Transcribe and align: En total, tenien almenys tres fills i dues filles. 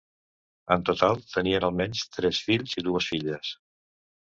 En 0.75 0.85
total, 0.89 1.21
tenien 1.35 1.67
almenys 1.69 2.03
tres 2.17 2.41
fills 2.49 2.75
i 2.83 2.87
dues 2.91 3.13
filles. 3.13 3.55